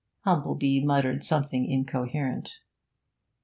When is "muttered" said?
0.83-1.23